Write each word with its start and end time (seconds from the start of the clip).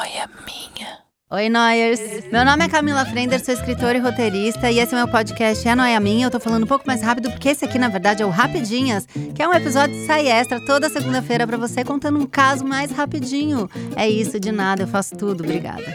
noia 0.00 0.30
minha. 0.46 0.98
Oi, 1.30 1.48
Noyers! 1.50 2.00
Meu 2.32 2.42
nome 2.42 2.64
é 2.64 2.68
Camila 2.70 3.04
Frender, 3.04 3.44
sou 3.44 3.52
escritora 3.52 3.98
e 3.98 4.00
roteirista, 4.00 4.70
e 4.70 4.78
esse 4.78 4.94
é 4.94 4.96
meu 4.96 5.06
podcast 5.06 5.68
É 5.68 5.74
Noia 5.74 6.00
Minha. 6.00 6.26
Eu 6.26 6.30
tô 6.30 6.40
falando 6.40 6.64
um 6.64 6.66
pouco 6.66 6.86
mais 6.86 7.02
rápido, 7.02 7.30
porque 7.30 7.50
esse 7.50 7.66
aqui, 7.66 7.78
na 7.78 7.88
verdade, 7.88 8.22
é 8.22 8.26
o 8.26 8.30
Rapidinhas, 8.30 9.04
que 9.34 9.42
é 9.42 9.46
um 9.46 9.52
episódio 9.52 9.94
de 9.94 10.06
sai 10.06 10.26
extra 10.26 10.58
toda 10.64 10.88
segunda-feira 10.88 11.46
para 11.46 11.58
você, 11.58 11.84
contando 11.84 12.18
um 12.18 12.26
caso 12.26 12.64
mais 12.64 12.90
rapidinho. 12.90 13.68
É 13.94 14.08
isso, 14.08 14.40
de 14.40 14.50
nada, 14.50 14.84
eu 14.84 14.88
faço 14.88 15.14
tudo. 15.16 15.44
Obrigada. 15.44 15.94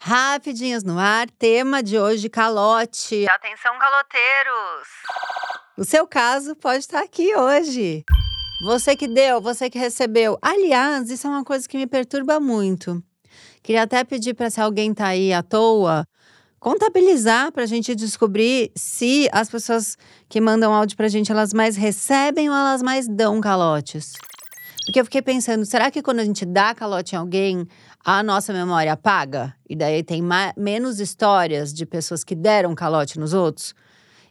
Rapidinhos 0.00 0.84
no 0.84 1.00
ar, 1.00 1.28
tema 1.30 1.82
de 1.82 1.98
hoje: 1.98 2.28
calote. 2.28 3.26
Atenção, 3.28 3.76
caloteiros! 3.76 4.88
O 5.76 5.84
seu 5.84 6.06
caso 6.06 6.54
pode 6.54 6.78
estar 6.78 7.00
aqui 7.00 7.34
hoje. 7.34 8.04
Você 8.60 8.96
que 8.96 9.08
deu, 9.08 9.40
você 9.40 9.68
que 9.68 9.78
recebeu. 9.78 10.38
Aliás, 10.40 11.10
isso 11.10 11.26
é 11.26 11.30
uma 11.30 11.44
coisa 11.44 11.68
que 11.68 11.76
me 11.76 11.86
perturba 11.86 12.38
muito. 12.38 13.02
Queria 13.62 13.82
até 13.82 14.04
pedir 14.04 14.34
para 14.34 14.48
se 14.48 14.60
alguém 14.60 14.94
tá 14.94 15.08
aí 15.08 15.32
à 15.32 15.42
toa, 15.42 16.06
contabilizar 16.60 17.50
para 17.52 17.64
a 17.64 17.66
gente 17.66 17.94
descobrir 17.94 18.70
se 18.76 19.28
as 19.32 19.50
pessoas 19.50 19.98
que 20.28 20.40
mandam 20.40 20.72
áudio 20.72 20.96
para 20.96 21.06
a 21.06 21.08
gente 21.08 21.32
elas 21.32 21.52
mais 21.52 21.76
recebem 21.76 22.48
ou 22.48 22.54
elas 22.54 22.82
mais 22.82 23.08
dão 23.08 23.40
calotes. 23.40 24.12
Porque 24.84 25.00
eu 25.00 25.04
fiquei 25.04 25.22
pensando, 25.22 25.64
será 25.64 25.90
que 25.90 26.02
quando 26.02 26.20
a 26.20 26.24
gente 26.24 26.44
dá 26.44 26.74
calote 26.74 27.14
em 27.14 27.18
alguém, 27.18 27.66
a 28.04 28.22
nossa 28.22 28.52
memória 28.52 28.92
apaga? 28.92 29.54
E 29.68 29.74
daí 29.74 30.02
tem 30.02 30.22
menos 30.56 31.00
histórias 31.00 31.72
de 31.72 31.86
pessoas 31.86 32.22
que 32.22 32.34
deram 32.34 32.74
calote 32.74 33.18
nos 33.18 33.32
outros? 33.32 33.74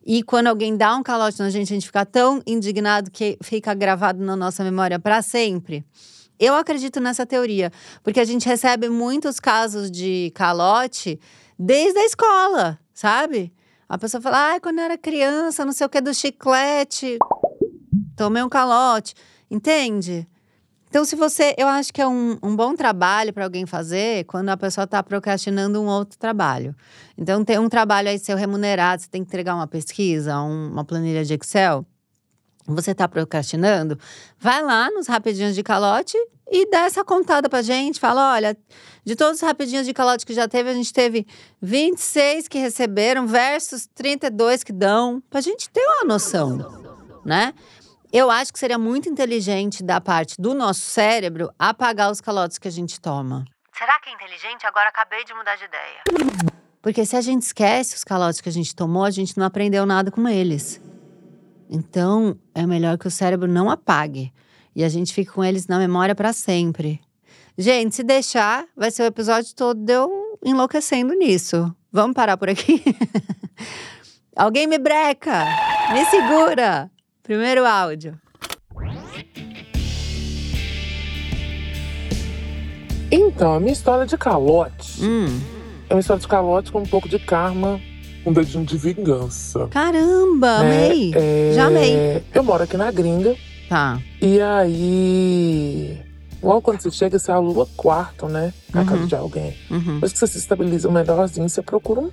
E 0.06 0.22
quando 0.22 0.48
alguém 0.48 0.76
dá 0.76 0.96
um 0.96 1.04
calote 1.04 1.40
na 1.40 1.50
gente, 1.50 1.72
a 1.72 1.76
gente 1.76 1.86
fica 1.86 2.06
tão 2.06 2.42
indignado 2.46 3.10
que 3.10 3.38
fica 3.42 3.74
gravado 3.74 4.24
na 4.24 4.36
nossa 4.36 4.64
memória 4.64 5.00
para 5.00 5.22
sempre. 5.22 5.86
Eu 6.38 6.56
acredito 6.56 7.00
nessa 7.00 7.26
teoria, 7.26 7.72
porque 8.04 8.20
a 8.20 8.26
gente 8.26 8.46
recebe 8.46 8.90
muitos 8.90 9.40
casos 9.40 9.90
de 9.90 10.32
calote 10.36 11.20
desde 11.58 12.00
a 12.00 12.06
escola, 12.06 12.80
sabe? 12.94 13.54
A 13.88 13.98
pessoa 13.98 14.20
fala, 14.20 14.56
ah, 14.56 14.60
quando 14.60 14.80
eu 14.80 14.86
era 14.86 14.98
criança, 14.98 15.64
não 15.64 15.72
sei 15.72 15.86
o 15.86 15.90
que 15.90 16.02
do 16.02 16.14
chiclete, 16.14 17.18
tomei 18.18 18.44
um 18.44 18.50
calote, 18.50 19.14
entende? 19.50 20.28
Então, 20.94 21.04
se 21.04 21.16
você. 21.16 21.56
Eu 21.58 21.68
acho 21.68 21.92
que 21.92 22.00
é 22.00 22.08
um, 22.08 22.38
um 22.44 22.56
bom 22.56 22.76
trabalho 22.76 23.34
para 23.34 23.46
alguém 23.46 23.66
fazer 23.66 24.26
quando 24.26 24.50
a 24.50 24.56
pessoa 24.56 24.86
está 24.86 25.02
procrastinando 25.02 25.82
um 25.82 25.88
outro 25.88 26.20
trabalho. 26.20 26.76
Então, 27.18 27.44
tem 27.44 27.58
um 27.58 27.68
trabalho 27.68 28.10
aí 28.10 28.20
seu 28.20 28.38
remunerado, 28.38 29.02
você 29.02 29.10
tem 29.10 29.24
que 29.24 29.28
entregar 29.28 29.56
uma 29.56 29.66
pesquisa, 29.66 30.40
um, 30.40 30.68
uma 30.72 30.86
planilha 30.86 31.26
de 31.26 31.34
Excel. 31.34 31.84
Você 32.68 32.92
está 32.92 33.08
procrastinando? 33.08 33.98
Vai 34.38 34.62
lá 34.62 34.92
nos 34.92 35.08
rapidinhos 35.08 35.56
de 35.56 35.64
calote 35.64 36.16
e 36.48 36.70
dá 36.70 36.82
essa 36.82 37.04
contada 37.04 37.50
pra 37.50 37.64
gente. 37.64 38.00
Fala: 38.00 38.36
olha, 38.36 38.56
de 39.04 39.16
todos 39.16 39.38
os 39.38 39.42
rapidinhos 39.42 39.88
de 39.88 39.96
calote 39.96 40.24
que 40.24 40.34
já 40.36 40.48
teve, 40.48 40.70
a 40.70 40.76
gente 40.76 40.94
teve 40.94 41.26
26 41.60 42.48
que 42.48 42.60
receberam 42.60 43.26
versus 43.26 43.90
32 43.96 44.64
que 44.64 44.72
dão, 44.72 45.24
pra 45.28 45.42
gente 45.42 45.72
ter 45.72 45.82
uma 45.82 46.06
noção, 46.06 46.56
né? 47.26 47.52
Eu 48.14 48.30
acho 48.30 48.54
que 48.54 48.60
seria 48.60 48.78
muito 48.78 49.10
inteligente 49.10 49.82
da 49.82 50.00
parte 50.00 50.40
do 50.40 50.54
nosso 50.54 50.82
cérebro 50.82 51.52
apagar 51.58 52.12
os 52.12 52.22
calotes 52.22 52.60
que 52.60 52.68
a 52.68 52.72
gente 52.72 53.02
toma. 53.02 53.44
Será 53.76 54.00
que 54.00 54.08
é 54.08 54.14
inteligente? 54.14 54.68
Agora 54.68 54.90
acabei 54.90 55.26
de 55.26 55.34
mudar 55.34 55.56
de 55.56 55.64
ideia. 55.64 56.04
Porque 56.80 57.08
se 57.08 57.16
a 57.16 57.22
gente 57.22 57.42
esquece 57.42 57.96
os 57.96 58.04
calotes 58.04 58.40
que 58.40 58.48
a 58.48 58.52
gente 58.52 58.76
tomou, 58.76 59.04
a 59.04 59.10
gente 59.10 59.36
não 59.36 59.48
aprendeu 59.48 59.84
nada 59.84 60.12
com 60.12 60.30
eles. 60.30 60.80
Então, 61.68 62.38
é 62.54 62.68
melhor 62.68 63.00
que 63.00 63.08
o 63.08 63.12
cérebro 63.12 63.48
não 63.48 63.68
apague 63.68 64.32
e 64.76 64.84
a 64.84 64.90
gente 64.90 65.12
fique 65.12 65.32
com 65.32 65.44
eles 65.44 65.66
na 65.66 65.80
memória 65.80 66.14
para 66.14 66.32
sempre. 66.34 67.02
Gente, 67.58 67.96
se 67.96 68.04
deixar, 68.04 68.68
vai 68.78 68.92
ser 68.92 69.02
o 69.02 69.08
episódio 69.08 69.56
todo 69.56 69.84
de 69.84 69.92
eu 69.92 70.38
enlouquecendo 70.46 71.16
nisso. 71.16 71.76
Vamos 71.92 72.14
parar 72.14 72.38
por 72.38 72.48
aqui? 72.48 72.84
Alguém 74.38 74.68
me 74.68 74.78
breca! 74.78 75.46
Me 75.92 76.06
segura! 76.06 76.93
Primeiro 77.24 77.66
áudio. 77.66 78.20
Então, 83.12 83.54
a 83.54 83.60
minha 83.60 83.72
história 83.74 84.06
de 84.06 84.18
calote 84.18 85.04
Hum, 85.04 85.40
é 85.90 85.94
uma 85.94 86.00
história 86.00 86.20
de 86.22 86.28
calote 86.28 86.72
com 86.72 86.80
um 86.80 86.86
pouco 86.86 87.08
de 87.08 87.20
karma, 87.20 87.80
um 88.26 88.34
dedinho 88.34 88.66
de 88.66 88.78
vingança. 88.78 89.68
caramba, 89.68 90.64
né? 90.64 90.86
amei. 90.88 91.12
É, 91.16 91.52
Já 91.54 91.68
amei. 91.68 92.24
Eu 92.34 92.44
moro 92.44 92.64
aqui 92.64 92.76
na 92.76 92.92
gringa, 92.92 93.36
Tá. 93.70 94.00
e 94.22 94.42
aí. 94.42 96.02
Logo 96.42 96.62
quando 96.62 96.82
você 96.82 96.92
chega, 96.92 97.18
você 97.18 97.32
alua 97.32 97.66
quarto, 97.78 98.28
né? 98.28 98.54
Na 98.74 98.82
Uhum. 98.82 98.88
casa 98.88 99.08
de 99.08 99.16
alguém. 99.16 99.56
Uhum. 99.72 99.94
Depois 99.96 100.12
que 100.12 100.20
você 100.20 100.28
se 100.28 100.38
estabiliza 100.40 100.92
melhorzinho, 100.92 101.48
você 101.48 101.62
procura 101.62 102.02
um, 102.02 102.12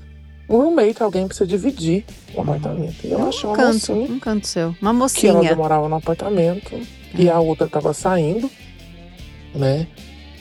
um 0.50 0.62
roommate, 0.64 1.02
alguém 1.02 1.26
pra 1.26 1.36
você 1.36 1.46
dividir 1.46 2.04
o 2.34 2.40
apartamento. 2.40 2.96
E 3.04 3.10
eu 3.12 3.28
achei 3.28 3.44
Um 3.48 3.52
uma 3.52 3.56
canto, 3.56 3.72
mocinha 3.94 4.12
um 4.14 4.18
canto 4.18 4.46
seu. 4.46 4.66
Uma 4.82 5.08
que 5.08 5.26
ela 5.28 5.38
mocinha. 5.38 5.56
morava 5.56 5.88
no 5.88 5.96
apartamento 5.96 6.78
e 7.14 7.30
a 7.30 7.38
outra 7.40 7.66
tava 7.68 7.94
saindo, 7.94 8.50
né? 9.54 9.86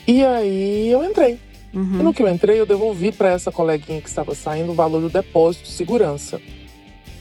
E 0.07 0.25
aí 0.25 0.89
eu 0.89 1.03
entrei. 1.03 1.39
E 1.71 1.77
Uhum. 1.77 1.83
no 2.03 2.13
que 2.13 2.23
eu 2.23 2.27
entrei, 2.27 2.59
eu 2.59 2.65
devolvi 2.65 3.11
para 3.11 3.29
essa 3.29 3.51
coleguinha 3.51 4.01
que 4.01 4.09
estava 4.09 4.33
saindo 4.33 4.71
o 4.71 4.75
valor 4.75 5.01
do 5.01 5.09
depósito 5.09 5.65
de 5.65 5.71
segurança. 5.71 6.41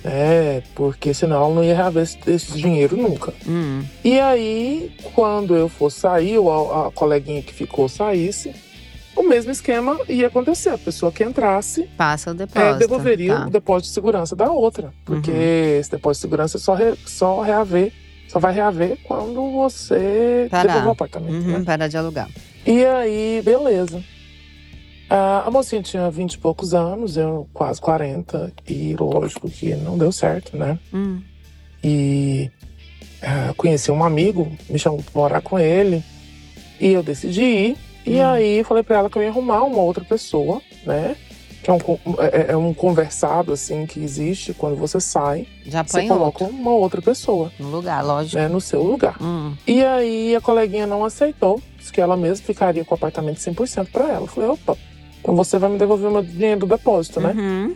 É, 0.02 0.62
porque 0.74 1.12
senão 1.12 1.36
ela 1.36 1.54
não 1.54 1.62
ia 1.64 1.74
reaver 1.76 2.04
esse, 2.04 2.18
esse 2.26 2.52
dinheiro 2.52 2.96
nunca. 2.96 3.34
Hum. 3.46 3.82
E 4.02 4.18
aí, 4.18 4.90
quando 5.12 5.54
eu 5.54 5.68
for 5.68 5.90
sair, 5.90 6.38
ou 6.38 6.72
a, 6.72 6.86
a 6.86 6.90
coleguinha 6.90 7.42
que 7.42 7.52
ficou 7.52 7.88
saísse, 7.90 8.54
mesmo 9.28 9.50
esquema 9.52 9.98
ia 10.08 10.26
acontecer. 10.26 10.70
A 10.70 10.78
pessoa 10.78 11.12
que 11.12 11.22
entrasse 11.22 11.82
Passa 11.96 12.30
o 12.30 12.34
é, 12.34 12.36
depósito. 12.36 12.78
devolveria 12.78 13.34
tá. 13.36 13.46
o 13.46 13.50
depósito 13.50 13.88
de 13.88 13.94
segurança 13.94 14.34
da 14.34 14.50
outra. 14.50 14.92
Porque 15.04 15.30
Uhum. 15.30 15.78
esse 15.80 15.90
depósito 15.90 16.26
de 16.26 16.30
segurança 16.30 16.58
só, 16.58 16.74
re, 16.74 16.94
só 17.06 17.40
reaver, 17.42 17.92
só 18.28 18.38
vai 18.38 18.52
reaver 18.52 18.98
quando 19.04 19.50
você 19.52 20.48
Parar. 20.50 20.62
devolver 20.66 20.88
o 20.88 20.92
apartamento. 20.92 21.32
Uhum, 21.34 21.58
né? 21.58 21.64
para 21.64 21.88
de 21.88 21.96
alugar. 21.96 22.28
E 22.66 22.84
aí, 22.84 23.40
beleza. 23.44 24.02
A, 25.10 25.44
a 25.46 25.50
mocinha 25.50 25.80
tinha 25.82 26.10
20 26.10 26.34
e 26.34 26.38
poucos 26.38 26.74
anos, 26.74 27.16
eu 27.16 27.48
quase 27.54 27.80
40, 27.80 28.52
e 28.68 28.94
lógico 28.98 29.48
que 29.48 29.74
não 29.74 29.96
deu 29.96 30.12
certo, 30.12 30.54
né? 30.56 30.78
Hum. 30.92 31.22
E 31.82 32.50
ah, 33.22 33.54
conheci 33.56 33.90
um 33.90 34.04
amigo, 34.04 34.50
me 34.68 34.78
chamou 34.78 35.02
pra 35.02 35.12
morar 35.22 35.40
com 35.40 35.58
ele, 35.58 36.04
e 36.78 36.88
eu 36.92 37.02
decidi 37.02 37.42
ir. 37.42 37.76
E 38.08 38.20
Hum. 38.20 38.26
aí 38.26 38.64
falei 38.64 38.82
pra 38.82 38.98
ela 38.98 39.10
que 39.10 39.18
eu 39.18 39.22
ia 39.22 39.28
arrumar 39.28 39.62
uma 39.64 39.82
outra 39.82 40.04
pessoa, 40.04 40.60
né? 40.86 41.16
Que 41.62 41.70
é 41.70 41.72
um, 41.74 41.78
con- 41.78 41.98
é, 42.20 42.52
é 42.52 42.56
um 42.56 42.72
conversado, 42.72 43.52
assim, 43.52 43.84
que 43.84 44.00
existe 44.00 44.54
quando 44.54 44.76
você 44.76 45.00
sai. 45.00 45.46
Já 45.66 45.82
Você 45.84 45.98
põe 45.98 46.08
coloca 46.08 46.44
outro 46.44 46.56
uma 46.58 46.70
outra 46.70 47.02
pessoa, 47.02 47.50
no 47.58 47.68
lugar, 47.68 48.02
lógico. 48.04 48.36
né? 48.36 48.48
No 48.48 48.60
seu 48.60 48.82
lugar. 48.82 49.16
Hum. 49.20 49.54
E 49.66 49.84
aí 49.84 50.34
a 50.36 50.40
coleguinha 50.40 50.86
não 50.86 51.04
aceitou, 51.04 51.60
disse 51.76 51.92
que 51.92 52.00
ela 52.00 52.16
mesma 52.16 52.46
ficaria 52.46 52.84
com 52.84 52.94
o 52.94 52.96
apartamento 52.96 53.38
100% 53.38 53.88
para 53.90 54.04
ela. 54.08 54.22
Eu 54.22 54.26
falei, 54.28 54.48
opa, 54.50 54.76
então 55.20 55.34
você 55.36 55.58
vai 55.58 55.68
me 55.68 55.78
devolver 55.78 56.08
o 56.08 56.12
meu 56.12 56.22
dinheiro 56.22 56.60
do 56.60 56.66
depósito, 56.66 57.20
né? 57.20 57.34
Uhum. 57.36 57.74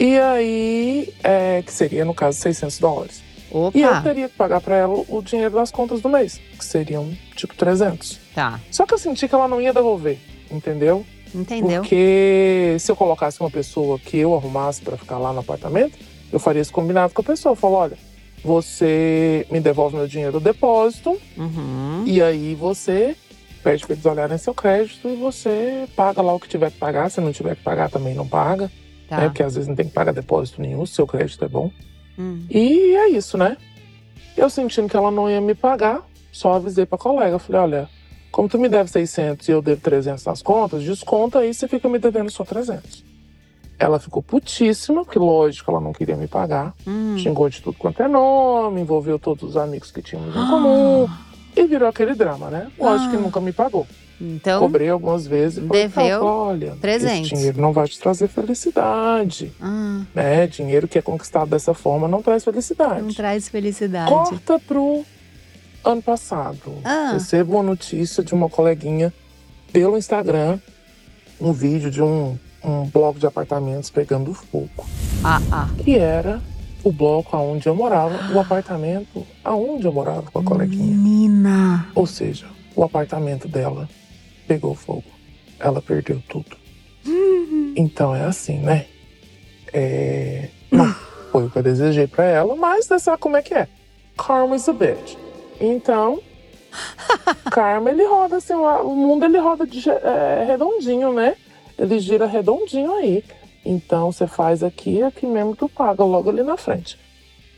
E 0.00 0.18
aí, 0.18 1.14
é, 1.22 1.62
que 1.64 1.70
seria 1.72 2.04
no 2.04 2.14
caso 2.14 2.38
600 2.40 2.78
dólares. 2.78 3.22
Opa. 3.52 3.76
E 3.78 3.82
eu 3.82 4.02
teria 4.02 4.28
que 4.28 4.36
pagar 4.36 4.60
para 4.60 4.76
ela 4.76 4.94
o 5.08 5.22
dinheiro 5.22 5.54
das 5.54 5.70
contas 5.70 6.00
do 6.00 6.08
mês, 6.08 6.40
que 6.58 6.64
seriam 6.64 7.10
tipo 7.36 7.54
300. 7.54 8.18
Tá. 8.34 8.58
Só 8.70 8.86
que 8.86 8.94
eu 8.94 8.98
senti 8.98 9.28
que 9.28 9.34
ela 9.34 9.46
não 9.46 9.60
ia 9.60 9.72
devolver, 9.72 10.18
entendeu? 10.50 11.04
Entendeu? 11.34 11.82
Porque 11.82 12.76
se 12.78 12.90
eu 12.90 12.96
colocasse 12.96 13.40
uma 13.40 13.50
pessoa 13.50 13.98
que 13.98 14.16
eu 14.16 14.34
arrumasse 14.34 14.80
para 14.82 14.96
ficar 14.96 15.18
lá 15.18 15.32
no 15.32 15.40
apartamento, 15.40 15.98
eu 16.32 16.38
faria 16.38 16.60
esse 16.62 16.72
combinado 16.72 17.12
com 17.12 17.20
a 17.20 17.24
pessoa. 17.24 17.52
Eu 17.52 17.56
falo, 17.56 17.74
olha, 17.74 17.96
você 18.42 19.46
me 19.50 19.60
devolve 19.60 19.96
meu 19.96 20.06
dinheiro 20.08 20.32
do 20.32 20.40
depósito, 20.40 21.18
Uhum. 21.36 22.04
e 22.06 22.20
aí 22.22 22.54
você 22.54 23.16
pede 23.62 23.86
para 23.86 23.94
eles 23.94 24.04
olharem 24.04 24.36
seu 24.38 24.52
crédito 24.54 25.08
e 25.08 25.14
você 25.14 25.86
paga 25.94 26.20
lá 26.20 26.34
o 26.34 26.40
que 26.40 26.48
tiver 26.48 26.70
que 26.70 26.78
pagar. 26.78 27.10
Se 27.10 27.20
não 27.20 27.32
tiver 27.32 27.54
que 27.56 27.62
pagar, 27.62 27.88
também 27.90 28.14
não 28.14 28.26
paga. 28.26 28.70
Tá. 29.08 29.18
Né? 29.18 29.24
Porque 29.28 29.42
às 29.42 29.54
vezes 29.54 29.68
não 29.68 29.76
tem 29.76 29.86
que 29.86 29.92
pagar 29.92 30.12
depósito 30.12 30.60
nenhum, 30.60 30.84
se 30.84 30.94
seu 30.94 31.06
crédito 31.06 31.44
é 31.44 31.48
bom. 31.48 31.70
Hum. 32.18 32.44
E 32.50 32.94
é 32.96 33.08
isso, 33.10 33.36
né? 33.38 33.56
Eu 34.36 34.48
sentindo 34.50 34.88
que 34.88 34.96
ela 34.96 35.10
não 35.10 35.28
ia 35.30 35.40
me 35.40 35.54
pagar, 35.54 36.02
só 36.32 36.54
avisei 36.54 36.86
pra 36.86 36.96
colega. 36.98 37.38
Falei, 37.38 37.60
olha, 37.62 37.88
como 38.30 38.48
tu 38.48 38.58
me 38.58 38.68
deve 38.68 38.90
600 38.90 39.48
e 39.48 39.52
eu 39.52 39.60
devo 39.62 39.80
300 39.80 40.24
nas 40.24 40.42
contas, 40.42 40.82
desconta 40.82 41.40
aí, 41.40 41.52
você 41.52 41.68
fica 41.68 41.88
me 41.88 41.98
devendo 41.98 42.30
só 42.30 42.44
300. 42.44 43.04
Ela 43.78 43.98
ficou 43.98 44.22
putíssima, 44.22 45.04
porque 45.04 45.18
lógico 45.18 45.70
ela 45.70 45.80
não 45.80 45.92
queria 45.92 46.16
me 46.16 46.28
pagar. 46.28 46.72
Hum. 46.86 47.16
Xingou 47.18 47.48
de 47.48 47.60
tudo 47.60 47.76
quanto 47.76 48.02
é 48.02 48.08
nome, 48.08 48.80
envolveu 48.80 49.18
todos 49.18 49.42
os 49.50 49.56
amigos 49.56 49.90
que 49.90 50.00
tínhamos 50.02 50.34
em 50.34 50.48
comum. 50.48 51.08
E 51.54 51.66
virou 51.66 51.86
aquele 51.86 52.14
drama, 52.14 52.48
né? 52.48 52.72
Lógico 52.78 53.10
que 53.10 53.16
Ah. 53.16 53.20
nunca 53.20 53.38
me 53.38 53.52
pagou. 53.52 53.86
Então, 54.24 54.60
Cobrei 54.60 54.88
algumas 54.88 55.26
vezes 55.26 55.58
e 55.58 55.66
falei, 55.66 55.82
deveu 55.88 56.20
"Cara, 56.20 56.24
olha, 56.24 56.76
300. 56.80 57.26
esse 57.26 57.34
dinheiro 57.34 57.60
não 57.60 57.72
vai 57.72 57.88
te 57.88 57.98
trazer 57.98 58.28
felicidade. 58.28 59.52
ah, 59.60 60.02
Né? 60.14 60.46
Dinheiro 60.46 60.86
que 60.86 60.96
é 60.98 61.02
conquistado 61.02 61.50
dessa 61.50 61.74
forma 61.74 62.06
não 62.06 62.22
traz 62.22 62.44
felicidade. 62.44 63.02
não 63.02 63.12
traz 63.12 63.48
felicidade. 63.48 64.08
Corta 64.10 64.58
pro 64.60 65.04
ano 65.84 66.00
passado, 66.02 66.74
Ah. 66.84 67.10
recebo 67.14 67.54
uma 67.54 67.62
notícia 67.64 68.22
de 68.22 68.32
uma 68.32 68.48
coleguinha 68.48 69.12
pelo 69.72 69.98
Instagram, 69.98 70.58
um 71.40 71.52
vídeo 71.52 71.90
de 71.90 72.00
um, 72.00 72.38
um 72.62 72.84
bloco 72.84 73.18
de 73.18 73.26
apartamentos 73.26 73.90
pegando 73.90 74.32
fogo. 74.32 74.86
Ah, 75.24 75.40
ah. 75.50 75.68
Que 75.82 75.98
era 75.98 76.40
o 76.84 76.92
bloco 76.92 77.36
aonde 77.36 77.66
eu 77.68 77.74
morava, 77.74 78.32
o 78.32 78.38
apartamento 78.38 79.26
aonde 79.44 79.84
eu 79.86 79.92
morava 79.92 80.30
com 80.30 80.38
a 80.38 80.44
coleguinha. 80.44 80.96
Menina. 80.96 81.88
Ou 81.94 82.06
seja, 82.06 82.46
o 82.76 82.84
apartamento 82.84 83.48
dela 83.48 83.88
pegou 84.52 84.74
fogo. 84.74 85.04
Ela 85.58 85.80
perdeu 85.80 86.22
tudo. 86.28 86.56
Então 87.74 88.14
é 88.14 88.24
assim, 88.24 88.58
né? 88.58 88.86
É... 89.72 90.48
Não 90.70 90.92
foi 91.30 91.46
o 91.46 91.50
que 91.50 91.58
eu 91.58 91.62
desejei 91.62 92.06
pra 92.06 92.24
ela, 92.24 92.54
mas 92.54 92.84
você 92.84 92.98
sabe 92.98 93.18
como 93.18 93.36
é 93.36 93.42
que 93.42 93.54
é. 93.54 93.66
Karma 94.16 94.54
is 94.54 94.68
a 94.68 94.72
bitch. 94.72 95.16
Então, 95.58 96.20
karma 97.50 97.90
ele 97.90 98.04
roda 98.04 98.36
assim, 98.36 98.52
o 98.52 98.94
mundo 98.94 99.24
ele 99.24 99.38
roda 99.38 99.66
de, 99.66 99.88
é, 99.88 100.44
redondinho, 100.46 101.12
né? 101.12 101.34
Ele 101.78 101.98
gira 101.98 102.26
redondinho 102.26 102.94
aí. 102.96 103.24
Então 103.64 104.12
você 104.12 104.26
faz 104.26 104.62
aqui, 104.62 105.02
aqui 105.02 105.26
mesmo 105.26 105.56
tu 105.56 105.68
paga 105.68 106.04
logo 106.04 106.28
ali 106.28 106.42
na 106.42 106.58
frente. 106.58 106.98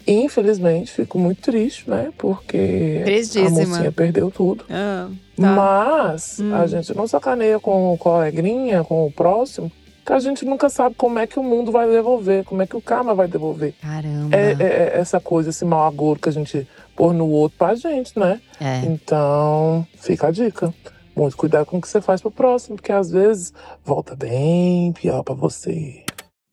Infelizmente, 0.07 0.93
fico 0.93 1.19
muito 1.19 1.41
triste, 1.43 1.89
né? 1.89 2.13
Porque 2.19 2.99
a 3.01 3.05
Tristíssima. 3.05 3.51
mocinha 3.51 3.93
perdeu 3.93 4.31
tudo. 4.31 4.65
Ah, 4.71 5.09
tá. 5.37 5.53
Mas 5.55 6.39
Hum. 6.41 6.55
a 6.55 6.67
gente 6.67 6.95
não 6.95 7.07
sacaneia 7.07 7.59
com 7.59 7.93
o 7.93 7.99
coleguinha, 7.99 8.85
com 8.85 9.07
o 9.07 9.11
próximo, 9.13 9.71
que 10.05 10.13
a 10.13 10.19
gente 10.19 10.45
nunca 10.45 10.69
sabe 10.69 10.95
como 10.97 11.19
é 11.19 11.27
que 11.27 11.39
o 11.39 11.43
mundo 11.43 11.73
vai 11.73 11.89
devolver, 11.89 12.45
como 12.45 12.61
é 12.63 12.67
que 12.67 12.77
o 12.77 12.81
karma 12.83 13.15
vai 13.15 13.27
devolver. 13.27 13.75
Caramba. 13.81 14.37
É, 14.37 14.53
é- 14.53 14.93
é 14.95 14.99
essa 15.01 15.19
coisa, 15.19 15.49
esse 15.51 15.65
mau 15.65 15.87
agouro 15.87 16.21
que 16.21 16.29
a 16.29 16.33
gente 16.33 16.69
pôr 16.95 17.15
no 17.15 17.27
outro 17.29 17.57
pra 17.59 17.75
gente, 17.75 18.19
né? 18.19 18.41
É. 18.61 18.81
Então, 18.85 19.87
fica 19.97 20.27
a 20.29 20.31
dica. 20.31 20.73
Muito 21.17 21.37
cuidado 21.37 21.65
com 21.67 21.79
o 21.79 21.81
que 21.81 21.89
você 21.89 22.01
faz 22.01 22.21
pro 22.21 22.31
próximo, 22.31 22.77
porque 22.77 22.93
às 22.93 23.11
vezes 23.11 23.53
volta 23.85 24.15
bem 24.17 24.93
pior 24.93 25.23
pra 25.23 25.35
você. 25.35 26.05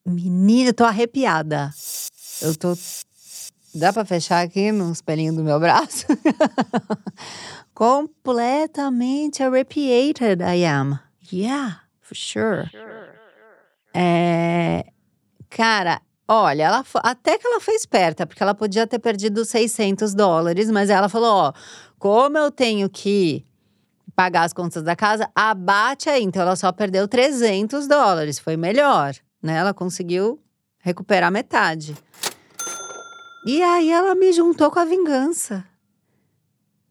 Menina, 0.07 0.69
eu 0.69 0.73
tô 0.73 0.83
arrepiada. 0.83 1.71
Eu 2.41 2.55
tô. 2.55 2.73
Dá 3.73 3.93
pra 3.93 4.03
fechar 4.03 4.43
aqui 4.43 4.71
no 4.71 4.91
espelhinho 4.91 5.33
do 5.33 5.43
meu 5.43 5.59
braço? 5.59 6.05
Completamente 7.73 9.41
arrepiated 9.41 10.41
I 10.41 10.65
am. 10.65 10.99
Yeah, 11.31 11.81
for 12.01 12.15
sure. 12.15 12.69
É. 13.93 14.83
Cara, 15.49 16.01
olha, 16.27 16.63
ela 16.63 16.85
até 16.95 17.37
que 17.37 17.47
ela 17.47 17.61
foi 17.61 17.75
esperta, 17.75 18.27
porque 18.27 18.43
ela 18.43 18.53
podia 18.53 18.85
ter 18.85 18.99
perdido 18.99 19.45
600 19.45 20.13
dólares, 20.13 20.69
mas 20.69 20.89
ela 20.89 21.07
falou: 21.07 21.33
ó, 21.33 21.53
como 21.97 22.37
eu 22.37 22.51
tenho 22.51 22.89
que 22.89 23.45
pagar 24.15 24.43
as 24.43 24.53
contas 24.53 24.83
da 24.83 24.95
casa, 24.95 25.29
abate 25.33 26.09
aí. 26.09 26.23
Então 26.23 26.41
ela 26.41 26.55
só 26.55 26.71
perdeu 26.71 27.07
300 27.07 27.87
dólares, 27.87 28.37
foi 28.37 28.57
melhor, 28.57 29.15
né? 29.41 29.57
Ela 29.57 29.73
conseguiu 29.73 30.39
recuperar 30.79 31.31
metade. 31.31 31.95
E 33.43 33.63
aí 33.63 33.89
ela 33.89 34.13
me 34.13 34.31
juntou 34.31 34.69
com 34.69 34.77
a 34.77 34.85
vingança. 34.85 35.65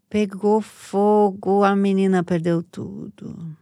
Pegou 0.09 0.61
fogo, 0.61 1.63
a 1.63 1.77
menina 1.77 2.25
perdeu 2.25 2.63
tudo. 2.63 3.57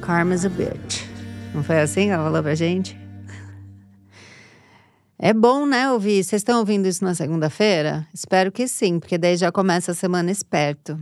Karma's 0.00 0.44
a 0.44 0.48
bitch. 0.48 1.02
Não 1.52 1.64
foi 1.64 1.80
assim 1.80 2.04
que 2.04 2.10
ela 2.10 2.24
falou 2.24 2.42
pra 2.42 2.54
gente? 2.54 2.96
É 5.18 5.32
bom, 5.32 5.66
né, 5.66 5.90
ouvir. 5.90 6.22
Vocês 6.22 6.40
estão 6.40 6.60
ouvindo 6.60 6.86
isso 6.86 7.02
na 7.02 7.14
segunda-feira? 7.14 8.06
Espero 8.14 8.52
que 8.52 8.68
sim, 8.68 9.00
porque 9.00 9.18
daí 9.18 9.36
já 9.36 9.50
começa 9.50 9.90
a 9.90 9.94
semana 9.94 10.30
esperto. 10.30 10.98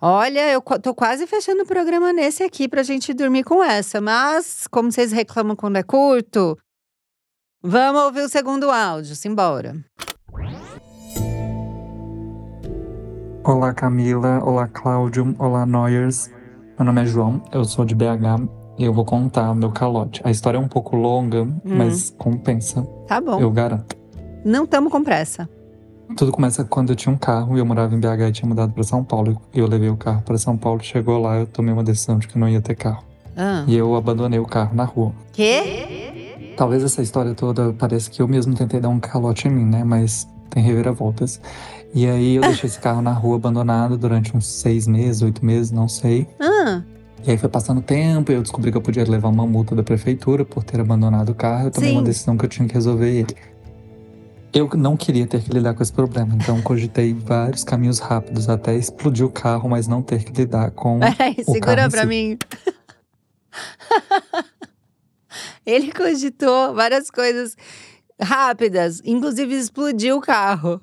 Olha, 0.00 0.50
eu 0.50 0.60
tô 0.60 0.94
quase 0.94 1.26
fechando 1.26 1.62
o 1.62 1.66
programa 1.66 2.12
nesse 2.12 2.42
aqui 2.42 2.68
pra 2.68 2.82
gente 2.82 3.14
dormir 3.14 3.44
com 3.44 3.62
essa, 3.62 4.00
mas 4.00 4.66
como 4.68 4.90
vocês 4.90 5.12
reclamam 5.12 5.56
quando 5.56 5.76
é 5.76 5.82
curto, 5.82 6.56
vamos 7.62 8.02
ouvir 8.02 8.22
o 8.22 8.28
segundo 8.28 8.70
áudio, 8.70 9.14
simbora. 9.16 9.74
Olá 13.44 13.72
Camila, 13.72 14.42
olá 14.44 14.66
Cláudio, 14.66 15.34
olá 15.38 15.64
Noyers. 15.64 16.30
Meu 16.78 16.84
nome 16.86 17.02
é 17.02 17.06
João, 17.06 17.42
eu 17.52 17.64
sou 17.64 17.84
de 17.84 17.94
BH 17.94 18.48
e 18.78 18.84
eu 18.84 18.92
vou 18.92 19.04
contar 19.04 19.54
meu 19.54 19.70
calote. 19.70 20.20
A 20.24 20.30
história 20.30 20.58
é 20.58 20.60
um 20.60 20.68
pouco 20.68 20.96
longa, 20.96 21.46
mas 21.64 22.10
compensa, 22.18 22.82
Tá 23.06 23.20
bom, 23.20 23.40
eu 23.40 23.50
garanto. 23.50 23.96
não 24.44 24.66
tamo 24.66 24.90
com 24.90 25.02
pressa. 25.02 25.48
Tudo 26.16 26.30
começa 26.30 26.64
quando 26.64 26.90
eu 26.90 26.96
tinha 26.96 27.12
um 27.12 27.16
carro 27.18 27.56
e 27.56 27.60
eu 27.60 27.66
morava 27.66 27.94
em 27.94 27.98
BH 27.98 28.28
e 28.28 28.32
tinha 28.32 28.48
mudado 28.48 28.72
para 28.72 28.82
São 28.84 29.02
Paulo. 29.02 29.40
E 29.52 29.58
eu 29.58 29.66
levei 29.66 29.88
o 29.90 29.96
carro 29.96 30.22
para 30.22 30.38
São 30.38 30.56
Paulo, 30.56 30.80
chegou 30.82 31.18
lá, 31.20 31.36
eu 31.38 31.46
tomei 31.48 31.72
uma 31.72 31.82
decisão 31.82 32.16
de 32.18 32.28
que 32.28 32.38
não 32.38 32.48
ia 32.48 32.60
ter 32.60 32.76
carro. 32.76 33.04
Ah. 33.36 33.64
E 33.66 33.76
eu 33.76 33.94
abandonei 33.96 34.38
o 34.38 34.46
carro 34.46 34.74
na 34.74 34.84
rua. 34.84 35.12
Quê? 35.32 36.05
Talvez 36.56 36.82
essa 36.82 37.02
história 37.02 37.34
toda 37.34 37.72
pareça 37.74 38.10
que 38.10 38.20
eu 38.22 38.26
mesmo 38.28 38.54
tentei 38.54 38.80
dar 38.80 38.88
um 38.88 38.98
calote 38.98 39.46
em 39.46 39.50
mim, 39.50 39.64
né? 39.64 39.84
Mas 39.84 40.26
tem 40.50 40.62
reviravoltas. 40.62 41.40
E 41.94 42.06
aí 42.06 42.36
eu 42.36 42.42
deixei 42.42 42.68
esse 42.68 42.80
carro 42.80 43.02
na 43.02 43.12
rua 43.12 43.36
abandonado 43.36 43.96
durante 43.98 44.34
uns 44.36 44.46
seis 44.46 44.86
meses, 44.86 45.22
oito 45.22 45.44
meses, 45.44 45.70
não 45.70 45.88
sei. 45.88 46.26
Ah, 46.40 46.82
E 47.26 47.30
aí 47.30 47.38
foi 47.38 47.48
passando 47.48 47.80
tempo 47.82 48.32
e 48.32 48.34
eu 48.34 48.42
descobri 48.42 48.70
que 48.70 48.76
eu 48.76 48.82
podia 48.82 49.04
levar 49.04 49.28
uma 49.28 49.46
multa 49.46 49.74
da 49.74 49.82
prefeitura 49.82 50.44
por 50.44 50.64
ter 50.64 50.80
abandonado 50.80 51.30
o 51.30 51.34
carro. 51.34 51.66
Eu 51.66 51.70
tomei 51.70 51.90
Sim. 51.90 51.96
uma 51.96 52.02
decisão 52.04 52.36
que 52.36 52.44
eu 52.44 52.48
tinha 52.48 52.66
que 52.66 52.74
resolver 52.74 53.10
ele. 53.10 53.36
Eu 54.52 54.70
não 54.74 54.96
queria 54.96 55.26
ter 55.26 55.42
que 55.42 55.50
lidar 55.50 55.74
com 55.74 55.82
esse 55.82 55.92
problema, 55.92 56.34
então 56.34 56.62
cogitei 56.62 57.12
vários 57.12 57.62
caminhos 57.62 57.98
rápidos 57.98 58.48
até 58.48 58.74
explodir 58.74 59.26
o 59.26 59.30
carro, 59.30 59.68
mas 59.68 59.86
não 59.86 60.00
ter 60.00 60.24
que 60.24 60.32
lidar 60.32 60.70
com. 60.70 60.98
peraí, 61.16 61.36
o 61.46 61.52
segura 61.52 61.90
pra 61.90 62.02
si. 62.02 62.08
mim. 62.08 62.38
Ele 65.66 65.92
cogitou 65.92 66.72
várias 66.72 67.10
coisas 67.10 67.56
rápidas, 68.20 69.02
inclusive 69.04 69.54
explodiu 69.54 70.18
o 70.18 70.20
carro. 70.20 70.80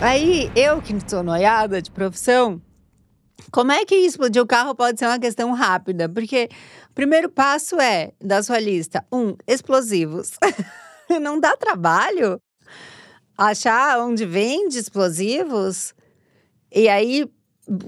Aí, 0.00 0.48
eu 0.54 0.80
que 0.80 0.94
sou 1.08 1.24
noiada 1.24 1.82
de 1.82 1.90
profissão, 1.90 2.62
como 3.50 3.72
é 3.72 3.84
que 3.84 3.96
explodir 3.96 4.40
o 4.40 4.46
carro 4.46 4.74
pode 4.74 4.98
ser 4.98 5.06
uma 5.06 5.18
questão 5.18 5.52
rápida? 5.52 6.08
Porque 6.08 6.48
o 6.90 6.94
primeiro 6.94 7.28
passo 7.28 7.80
é, 7.80 8.12
da 8.22 8.42
sua 8.42 8.60
lista, 8.60 9.04
um, 9.12 9.34
explosivos. 9.46 10.32
Não 11.20 11.40
dá 11.40 11.56
trabalho 11.56 12.40
achar 13.36 14.00
onde 14.00 14.26
vende 14.26 14.78
explosivos 14.78 15.94
e 16.74 16.88
aí 16.88 17.28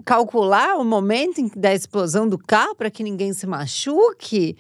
calcular 0.04 0.76
o 0.76 0.85
momento 0.85 1.42
da 1.56 1.75
explosão 1.75 2.28
do 2.28 2.38
carro 2.38 2.75
para 2.75 2.90
que 2.90 3.02
ninguém 3.02 3.33
se 3.33 3.47
machuque. 3.47 4.56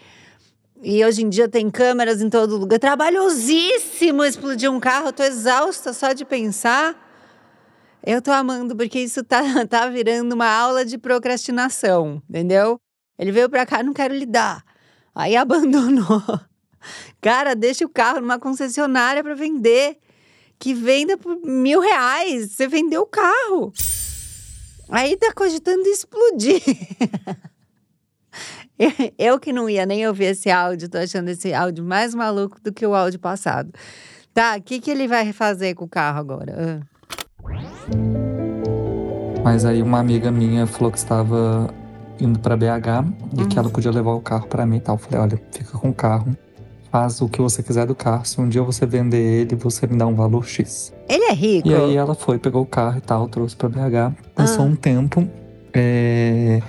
E 0.82 1.04
hoje 1.04 1.22
em 1.22 1.28
dia 1.28 1.46
tem 1.46 1.68
câmeras 1.70 2.22
em 2.22 2.30
todo 2.30 2.56
lugar. 2.56 2.78
Trabalhosíssimo 2.78 4.24
explodir 4.24 4.70
um 4.70 4.80
carro. 4.80 5.08
Eu 5.08 5.12
tô 5.12 5.22
exausta 5.22 5.92
só 5.92 6.12
de 6.12 6.24
pensar. 6.24 6.96
Eu 8.04 8.22
tô 8.22 8.30
amando, 8.32 8.74
porque 8.74 8.98
isso 8.98 9.22
tá, 9.22 9.42
tá 9.68 9.86
virando 9.88 10.32
uma 10.32 10.48
aula 10.48 10.84
de 10.84 10.96
procrastinação, 10.96 12.22
entendeu? 12.28 12.80
Ele 13.18 13.30
veio 13.30 13.50
pra 13.50 13.66
cá, 13.66 13.82
não 13.82 13.92
quero 13.92 14.14
lidar. 14.14 14.64
Aí 15.14 15.36
abandonou. 15.36 16.22
Cara, 17.20 17.54
deixa 17.54 17.84
o 17.84 17.88
carro 17.90 18.20
numa 18.20 18.38
concessionária 18.38 19.22
para 19.22 19.34
vender. 19.34 19.98
Que 20.58 20.72
venda 20.72 21.16
por 21.18 21.36
mil 21.42 21.80
reais. 21.80 22.52
Você 22.52 22.66
vendeu 22.66 23.02
o 23.02 23.06
carro. 23.06 23.72
Aí 24.88 25.16
tá 25.16 25.32
cogitando 25.34 25.86
explodir. 25.86 26.62
Eu- 29.18 29.38
que 29.38 29.52
não 29.52 29.68
ia 29.68 29.84
nem 29.86 30.06
ouvir 30.06 30.24
esse 30.26 30.50
áudio, 30.50 30.88
tô 30.88 30.98
achando 30.98 31.28
esse 31.28 31.52
áudio 31.52 31.84
mais 31.84 32.14
maluco 32.14 32.58
do 32.62 32.72
que 32.72 32.86
o 32.86 32.94
áudio 32.94 33.18
passado. 33.20 33.70
Tá, 34.32 34.56
o 34.58 34.62
que, 34.62 34.80
que 34.80 34.90
ele 34.90 35.06
vai 35.08 35.32
fazer 35.32 35.74
com 35.74 35.84
o 35.84 35.88
carro 35.88 36.18
agora? 36.20 36.80
Ah. 37.44 37.90
Mas 39.42 39.64
aí 39.64 39.82
uma 39.82 39.98
amiga 39.98 40.30
minha 40.30 40.66
falou 40.66 40.92
que 40.92 40.98
estava 40.98 41.72
indo 42.20 42.38
pra 42.38 42.56
BH 42.56 43.04
e 43.32 43.46
que 43.46 43.54
Uhum. 43.56 43.62
ela 43.62 43.70
podia 43.70 43.90
levar 43.90 44.12
o 44.12 44.20
carro 44.20 44.46
pra 44.46 44.66
mim 44.66 44.76
e 44.76 44.80
tal. 44.80 44.96
Eu 44.96 44.98
falei, 44.98 45.20
olha, 45.20 45.40
fica 45.50 45.78
com 45.78 45.88
o 45.88 45.94
carro, 45.94 46.36
faz 46.92 47.20
o 47.22 47.28
que 47.28 47.40
você 47.40 47.62
quiser 47.62 47.86
do 47.86 47.94
carro. 47.94 48.24
Se 48.26 48.40
um 48.40 48.48
dia 48.48 48.62
você 48.62 48.84
vender 48.84 49.16
ele, 49.42 49.56
você 49.56 49.86
me 49.86 49.96
dá 49.96 50.06
um 50.06 50.14
valor 50.14 50.46
X. 50.46 50.92
Ele 51.08 51.24
é 51.24 51.32
rico? 51.32 51.68
E 51.68 51.74
aí 51.74 51.96
ela 51.96 52.14
foi, 52.14 52.38
pegou 52.38 52.62
o 52.62 52.66
carro 52.66 52.98
e 52.98 53.00
tal, 53.00 53.26
trouxe 53.28 53.56
pra 53.56 53.68
BH. 53.68 54.14
Passou 54.34 54.64
Ah. 54.64 54.68
um 54.68 54.76
tempo, 54.76 55.26
é, 55.72 56.60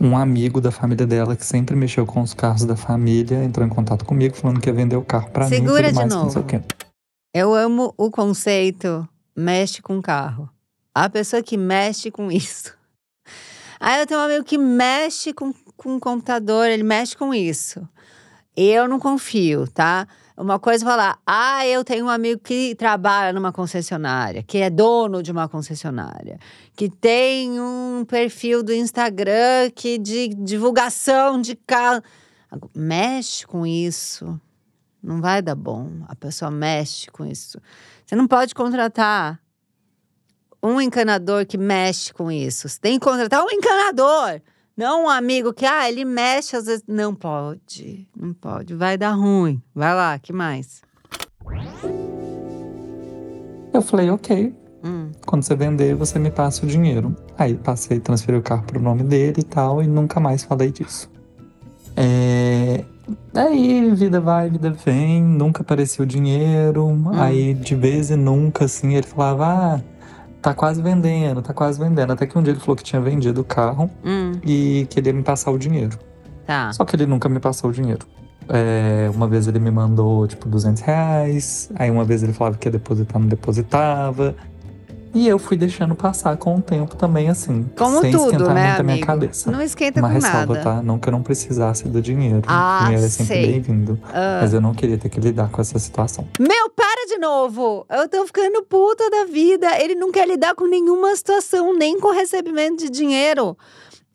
um 0.00 0.16
amigo 0.16 0.60
da 0.60 0.70
família 0.70 1.06
dela 1.06 1.34
que 1.34 1.44
sempre 1.44 1.74
mexeu 1.74 2.06
com 2.06 2.22
os 2.22 2.32
carros 2.32 2.64
da 2.64 2.76
família 2.76 3.42
entrou 3.42 3.66
em 3.66 3.70
contato 3.70 4.04
comigo 4.04 4.36
falando 4.36 4.60
que 4.60 4.68
ia 4.68 4.74
vender 4.74 4.96
o 4.96 5.02
carro 5.02 5.30
pra 5.30 5.44
mim 5.44 5.50
Segura 5.50 5.92
de 5.92 6.04
novo. 6.04 6.44
Eu 7.34 7.54
amo 7.54 7.92
o 7.96 8.10
conceito 8.10 9.08
mexe 9.36 9.80
com 9.80 10.02
carro. 10.02 10.48
A 10.94 11.08
pessoa 11.08 11.42
que 11.42 11.56
mexe 11.56 12.10
com 12.10 12.30
isso. 12.30 12.76
Aí 13.78 14.00
eu 14.00 14.06
tenho 14.06 14.18
um 14.18 14.24
amigo 14.24 14.44
que 14.44 14.58
mexe 14.58 15.32
com, 15.32 15.52
com 15.76 16.00
computador, 16.00 16.66
ele 16.66 16.82
mexe 16.82 17.16
com 17.16 17.32
isso. 17.32 17.88
Eu 18.60 18.88
não 18.88 18.98
confio, 18.98 19.68
tá? 19.68 20.04
Uma 20.36 20.58
coisa 20.58 20.84
é 20.84 20.88
falar, 20.88 21.20
ah, 21.24 21.64
eu 21.64 21.84
tenho 21.84 22.06
um 22.06 22.08
amigo 22.08 22.40
que 22.40 22.74
trabalha 22.74 23.32
numa 23.32 23.52
concessionária, 23.52 24.42
que 24.42 24.58
é 24.58 24.68
dono 24.68 25.22
de 25.22 25.30
uma 25.30 25.48
concessionária, 25.48 26.40
que 26.74 26.88
tem 26.88 27.60
um 27.60 28.04
perfil 28.04 28.64
do 28.64 28.72
Instagram 28.72 29.70
que 29.72 29.96
de 29.96 30.30
divulgação 30.30 31.40
de 31.40 31.54
carro. 31.54 32.02
Mexe 32.74 33.46
com 33.46 33.64
isso. 33.64 34.40
Não 35.00 35.20
vai 35.20 35.40
dar 35.40 35.54
bom. 35.54 35.92
A 36.08 36.16
pessoa 36.16 36.50
mexe 36.50 37.08
com 37.12 37.24
isso. 37.24 37.60
Você 38.04 38.16
não 38.16 38.26
pode 38.26 38.56
contratar 38.56 39.40
um 40.60 40.80
encanador 40.80 41.46
que 41.46 41.56
mexe 41.56 42.12
com 42.12 42.28
isso. 42.28 42.68
Você 42.68 42.80
tem 42.80 42.98
que 42.98 43.06
contratar 43.06 43.40
um 43.44 43.50
encanador. 43.52 44.42
Não 44.78 45.06
um 45.06 45.08
amigo 45.08 45.52
que, 45.52 45.66
ah, 45.66 45.88
ele 45.88 46.04
mexe 46.04 46.54
às 46.54 46.66
vezes. 46.66 46.84
Não 46.86 47.12
pode, 47.12 48.06
não 48.16 48.32
pode. 48.32 48.76
Vai 48.76 48.96
dar 48.96 49.10
ruim. 49.10 49.60
Vai 49.74 49.92
lá, 49.92 50.16
que 50.20 50.32
mais? 50.32 50.82
Eu 53.74 53.82
falei, 53.82 54.08
ok. 54.08 54.54
Hum. 54.84 55.10
Quando 55.26 55.42
você 55.42 55.56
vender, 55.56 55.96
você 55.96 56.16
me 56.20 56.30
passa 56.30 56.64
o 56.64 56.68
dinheiro. 56.68 57.16
Aí 57.36 57.56
passei, 57.56 57.98
transferi 57.98 58.38
o 58.38 58.42
carro 58.42 58.62
pro 58.62 58.80
nome 58.80 59.02
dele 59.02 59.40
e 59.40 59.42
tal, 59.42 59.82
e 59.82 59.88
nunca 59.88 60.20
mais 60.20 60.44
falei 60.44 60.70
disso. 60.70 61.10
É... 61.96 62.84
Aí, 63.34 63.90
vida 63.96 64.20
vai, 64.20 64.48
vida 64.48 64.70
vem, 64.70 65.20
nunca 65.20 65.62
apareceu 65.62 66.06
dinheiro. 66.06 66.96
Aí, 67.14 67.52
de 67.52 67.74
vez 67.74 68.12
em 68.12 68.16
nunca, 68.16 68.66
assim, 68.66 68.94
ele 68.94 69.06
falava, 69.06 69.46
ah, 69.74 69.80
tá 70.42 70.54
quase 70.54 70.80
vendendo, 70.82 71.42
tá 71.42 71.52
quase 71.52 71.78
vendendo. 71.78 72.12
Até 72.12 72.26
que 72.26 72.38
um 72.38 72.42
dia 72.42 72.52
ele 72.52 72.60
falou 72.60 72.76
que 72.76 72.82
tinha 72.84 73.00
vendido 73.00 73.40
o 73.40 73.44
carro 73.44 73.90
Hum, 74.04 74.32
e 74.44 74.86
queria 74.90 75.12
me 75.12 75.22
passar 75.22 75.50
o 75.50 75.58
dinheiro. 75.58 75.98
tá. 76.46 76.72
Só 76.72 76.84
que 76.84 76.96
ele 76.96 77.06
nunca 77.06 77.28
me 77.28 77.38
passou 77.40 77.70
o 77.70 77.72
dinheiro. 77.72 78.06
É, 78.48 79.10
uma 79.14 79.28
vez 79.28 79.46
ele 79.46 79.58
me 79.58 79.70
mandou, 79.70 80.26
tipo, 80.26 80.48
200 80.48 80.82
reais. 80.82 81.70
Aí 81.74 81.90
uma 81.90 82.04
vez 82.04 82.22
ele 82.22 82.32
falava 82.32 82.56
que 82.56 82.66
ia 82.66 82.72
depositar, 82.72 83.20
não 83.20 83.28
depositava. 83.28 84.34
E 85.14 85.26
eu 85.26 85.38
fui 85.38 85.56
deixando 85.56 85.94
passar 85.94 86.36
com 86.36 86.56
o 86.56 86.60
tempo 86.62 86.94
também, 86.94 87.28
assim. 87.30 87.66
Como 87.76 88.00
sem 88.00 88.10
tudo, 88.12 88.24
esquentar 88.30 88.54
né, 88.54 88.66
muito 88.68 88.80
a 88.80 88.82
minha 88.84 89.00
cabeça. 89.06 89.50
Não 89.50 89.60
esquenta 89.62 90.00
Uma 90.00 90.08
com 90.08 90.14
ressalva, 90.14 90.54
nada. 90.54 90.64
tá? 90.76 90.82
Não 90.82 90.98
que 90.98 91.08
eu 91.08 91.12
não 91.12 91.22
precisasse 91.22 91.88
do 91.88 92.00
dinheiro. 92.00 92.42
Ah, 92.46 92.80
o 92.82 92.84
dinheiro 92.84 93.06
é 93.06 93.08
sempre 93.08 93.46
bem-vindo. 93.46 93.98
Ah. 94.12 94.40
Mas 94.42 94.52
eu 94.52 94.60
não 94.60 94.74
queria 94.74 94.98
ter 94.98 95.08
que 95.08 95.18
lidar 95.18 95.48
com 95.48 95.60
essa 95.62 95.78
situação. 95.78 96.26
Meu, 96.38 96.70
para 96.76 96.97
de 97.08 97.18
novo! 97.18 97.86
Eu 97.88 98.08
tô 98.08 98.24
ficando 98.26 98.62
puta 98.62 99.08
da 99.10 99.24
vida. 99.24 99.80
Ele 99.82 99.94
não 99.94 100.12
quer 100.12 100.28
lidar 100.28 100.54
com 100.54 100.66
nenhuma 100.66 101.16
situação, 101.16 101.74
nem 101.74 101.98
com 101.98 102.10
recebimento 102.10 102.84
de 102.84 102.90
dinheiro. 102.90 103.56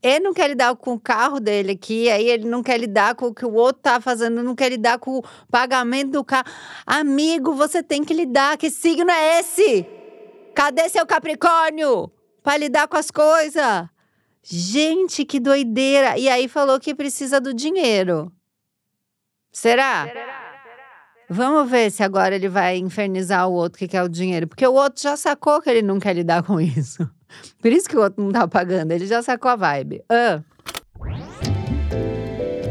Ele 0.02 0.20
não 0.20 0.34
quer 0.34 0.50
lidar 0.50 0.76
com 0.76 0.94
o 0.94 1.00
carro 1.00 1.40
dele 1.40 1.72
aqui, 1.72 2.10
aí 2.10 2.30
ele 2.30 2.46
não 2.48 2.62
quer 2.62 2.78
lidar 2.78 3.16
com 3.16 3.28
o 3.28 3.34
que 3.34 3.46
o 3.46 3.54
outro 3.54 3.82
tá 3.82 4.00
fazendo, 4.00 4.44
não 4.44 4.54
quer 4.54 4.70
lidar 4.70 5.00
com 5.00 5.18
o 5.18 5.24
pagamento 5.50 6.12
do 6.12 6.24
carro. 6.24 6.46
Amigo, 6.86 7.54
você 7.54 7.82
tem 7.82 8.04
que 8.04 8.14
lidar. 8.14 8.58
Que 8.58 8.70
signo 8.70 9.10
é 9.10 9.40
esse? 9.40 9.86
Cadê 10.54 10.88
seu 10.90 11.06
Capricórnio? 11.06 12.12
Pra 12.44 12.58
lidar 12.58 12.88
com 12.88 12.98
as 12.98 13.10
coisas. 13.10 13.88
Gente, 14.44 15.26
que 15.26 15.40
doideira. 15.40 16.18
E 16.18 16.30
aí 16.30 16.48
falou 16.48 16.80
que 16.80 16.94
precisa 16.94 17.40
do 17.40 17.54
dinheiro. 17.54 18.32
Será? 19.52 20.06
Vamos 21.30 21.70
ver 21.70 21.92
se 21.92 22.04
agora 22.04 22.36
ele 22.36 22.50
vai 22.50 22.78
infernizar 22.78 23.48
o 23.48 23.54
outro 23.54 23.80
que 23.80 23.88
quer 23.88 24.04
o 24.04 24.10
dinheiro. 24.10 24.48
Porque 24.48 24.66
o 24.66 24.74
outro 24.74 25.02
já 25.02 25.16
sacou 25.16 25.62
que 25.62 25.70
ele 25.70 25.82
não 25.82 26.00
quer 26.00 26.14
lidar 26.14 26.44
com 26.44 26.60
isso. 26.60 27.10
Por 27.62 27.72
isso 27.72 27.90
que 27.90 27.98
o 27.98 28.02
outro 28.02 28.24
não 28.24 28.32
tá 28.32 28.48
pagando. 28.48 28.92
Ele 28.92 29.08
já 29.08 29.22
sacou 29.22 29.50
a 29.50 29.56
vibe. 29.56 30.04
Ah, 30.10 30.42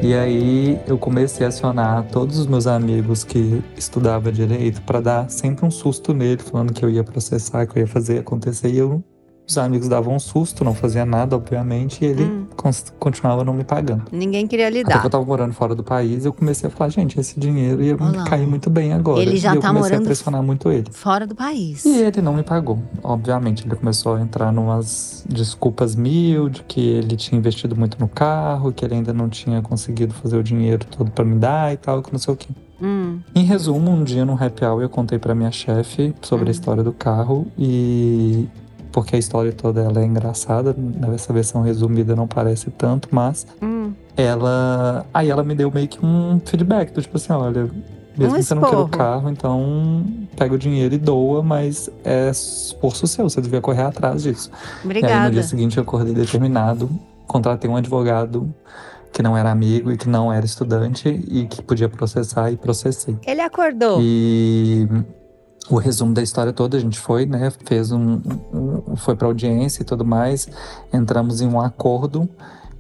E 0.03 0.15
aí 0.15 0.81
eu 0.89 0.99
comecei 0.99 1.47
a 1.47 1.49
acionar 1.49 2.05
todos 2.09 2.37
os 2.37 2.47
meus 2.49 2.67
amigos 2.67 3.23
que 3.23 3.63
estudavam 3.77 4.33
direito 4.33 4.83
para 4.83 5.01
dar 5.01 5.31
sempre 5.31 5.65
um 5.65 5.71
susto 5.71 6.13
nele, 6.13 6.43
falando 6.43 6.73
que 6.73 6.85
eu 6.85 6.91
ia 6.91 7.05
processar, 7.05 7.67
que 7.67 7.79
eu 7.79 7.83
ia 7.83 7.87
fazer 7.87 8.19
acontecer. 8.19 8.69
E 8.69 8.79
eu, 8.79 9.03
os 9.47 9.59
amigos 9.59 9.89
davam 9.89 10.15
um 10.15 10.19
susto, 10.19 10.65
não 10.65 10.73
fazia 10.73 11.05
nada, 11.05 11.37
obviamente, 11.37 12.03
e 12.05 12.07
ele 12.09 12.25
Hum. 12.25 12.47
continuava 12.99 13.45
não 13.45 13.53
me 13.53 13.65
pagando. 13.65 14.05
ninguém 14.13 14.47
queria 14.47 14.69
Até 14.69 14.79
lidar. 14.79 15.01
que 15.01 15.07
eu 15.07 15.11
tava 15.11 15.25
morando 15.25 15.53
fora 15.53 15.75
do 15.75 15.83
país, 15.83 16.25
eu 16.25 16.33
comecei 16.33 16.69
a 16.69 16.71
falar, 16.71 16.89
gente, 16.91 17.19
esse 17.19 17.39
dinheiro 17.39 17.83
ia 17.83 17.97
me 17.97 18.25
cair 18.25 18.47
muito 18.47 18.71
bem 18.71 18.93
agora. 18.93 19.21
Ele 19.21 19.37
já 19.37 19.53
e 19.53 19.57
eu 19.57 19.61
tá 19.61 19.69
comecei 19.69 19.91
morando 19.91 20.03
a 20.05 20.07
pressionar 20.07 20.43
muito 20.43 20.71
ele. 20.71 20.87
Fora 20.93 21.27
do 21.27 21.35
país. 21.35 21.85
E 21.85 22.03
ele 22.03 22.23
não 22.23 22.33
me 22.35 22.43
pagou. 22.43 22.79
Obviamente, 23.03 23.67
ele 23.67 23.75
começou 23.75 24.15
a 24.15 24.21
entrar 24.21 24.53
numas 24.53 25.25
desculpas 25.29 25.95
mil 25.97 26.49
de 26.49 26.63
que 26.63 26.81
ele 26.81 27.17
tinha 27.17 27.39
investido 27.39 27.77
muito 27.77 27.99
no 28.01 28.09
carro, 28.09 28.73
que 28.73 28.85
ele 28.85 28.95
ainda 28.95 29.13
não 29.13 29.29
tinha 29.29 29.61
conseguido 29.61 30.15
fazer 30.15 30.37
o 30.39 30.43
dinheiro 30.43 30.87
todo 30.87 31.11
pra 31.11 31.25
me 31.25 31.35
dar 31.37 31.73
e 31.73 31.77
tal, 31.77 32.01
que 32.01 32.13
não 32.13 32.19
sei 32.19 32.33
o 32.33 32.37
quê. 32.37 32.49
Hum, 32.81 33.21
Em 33.35 33.45
resumo, 33.45 33.91
um 33.91 34.03
dia 34.03 34.25
no 34.25 34.33
happy 34.33 34.65
hour 34.65 34.83
eu 34.83 34.89
contei 34.89 35.19
pra 35.19 35.35
minha 35.35 35.53
chefe 35.53 36.15
sobre 36.23 36.47
Hum. 36.47 36.49
a 36.49 36.51
história 36.51 36.83
do 36.83 36.93
carro 36.93 37.47
e 37.57 38.49
porque 38.93 39.17
a 39.17 39.19
história 39.19 39.53
toda 39.53 39.81
ela 39.81 40.01
é 40.01 40.05
engraçada, 40.05 40.75
nessa 40.77 41.33
versão 41.33 41.63
resumida 41.63 42.15
não 42.15 42.29
parece 42.29 42.71
tanto, 42.71 43.09
mas 43.11 43.47
hum. 43.61 43.93
ela 44.17 45.07
aí 45.13 45.31
ela 45.31 45.43
me 45.43 45.55
deu 45.55 45.71
meio 45.73 45.89
que 45.89 46.05
um 46.05 46.41
feedback 46.45 46.93
do 46.93 47.01
tipo 47.01 47.17
assim, 47.17 47.33
olha, 47.33 47.71
mesmo 48.17 48.35
Um 48.35 48.39
que 48.39 48.43
você 48.43 48.55
não 48.55 48.63
queira 48.63 48.81
o 48.81 48.89
carro, 48.89 49.31
então 49.31 50.05
pega 50.37 50.55
o 50.55 50.59
dinheiro 50.59 50.95
e 50.95 50.99
doa, 50.99 51.43
mas 51.43 51.89
é 52.05 52.31
esforço 52.31 53.07
seu, 53.07 53.29
você 53.29 53.41
devia 53.41 53.61
correr 53.61 53.83
atrás 53.83 54.23
disso. 54.23 54.51
E 54.51 54.53
aí 54.53 54.85
no 54.85 54.91
Obrigada. 54.91 55.31
dia 55.31 55.43
seguinte 55.43 55.79
eu 55.79 55.83
acordei 55.83 56.15
determinado, 56.15 56.91
contratei 57.27 57.71
um 57.71 57.77
advogado 57.77 58.53
que 59.13 59.23
não 59.23 59.37
era 59.37 59.51
amigo 59.51 59.93
e 59.93 59.97
que 59.97 60.09
não 60.09 60.33
era 60.33 60.45
estudante 60.45 61.09
e 61.09 61.47
que 61.47 61.63
podia 61.63 61.89
processar 61.89 62.51
e 62.51 62.57
processei. 62.57 63.17
Ele 63.27 63.41
acordou. 63.41 63.99
E 64.01 64.89
o 65.71 65.76
resumo 65.76 66.12
da 66.12 66.23
história 66.23 66.52
toda, 66.52 66.76
a 66.76 66.81
gente 66.81 66.99
foi, 66.99 67.25
né? 67.26 67.50
Fez 67.64 67.92
um. 67.92 68.21
um- 68.52 68.97
foi 68.97 69.14
pra 69.16 69.26
audiência 69.28 69.83
e 69.83 69.85
tudo 69.85 70.04
mais. 70.04 70.49
Entramos 70.92 71.40
em 71.40 71.47
um 71.47 71.61
acordo. 71.61 72.28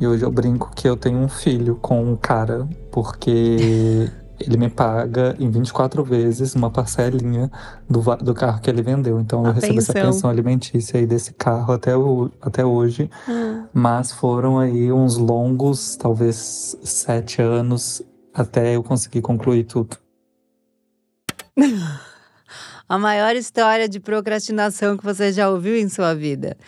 E 0.00 0.06
hoje 0.06 0.24
eu 0.24 0.30
brinco 0.32 0.72
que 0.74 0.88
eu 0.88 0.96
tenho 0.96 1.18
um 1.18 1.28
filho 1.28 1.76
com 1.76 2.02
um 2.02 2.16
cara, 2.16 2.68
porque 2.90 4.10
ele 4.40 4.56
me 4.56 4.68
paga 4.68 5.36
em 5.38 5.48
24 5.48 6.02
vezes 6.02 6.56
uma 6.56 6.68
parcelinha 6.70 7.48
do, 7.88 8.00
do 8.16 8.34
carro 8.34 8.60
que 8.60 8.68
ele 8.68 8.82
vendeu. 8.82 9.20
Então 9.20 9.44
A 9.46 9.50
eu 9.50 9.52
recebo 9.52 9.78
essa 9.78 9.92
pensão. 9.92 10.10
pensão 10.10 10.30
alimentícia 10.30 10.98
aí 10.98 11.06
desse 11.06 11.32
carro 11.34 11.72
até, 11.72 11.96
o, 11.96 12.30
até 12.42 12.64
hoje. 12.64 13.08
Hum. 13.28 13.64
Mas 13.72 14.10
foram 14.10 14.58
aí 14.58 14.90
uns 14.90 15.16
longos, 15.16 15.94
talvez 15.94 16.76
sete 16.82 17.40
anos, 17.40 18.02
até 18.34 18.74
eu 18.74 18.82
conseguir 18.82 19.20
concluir 19.22 19.64
tudo. 19.64 19.96
A 22.92 22.98
maior 22.98 23.34
história 23.34 23.88
de 23.88 23.98
procrastinação 23.98 24.98
que 24.98 25.02
você 25.02 25.32
já 25.32 25.48
ouviu 25.48 25.78
em 25.78 25.88
sua 25.88 26.14
vida. 26.14 26.58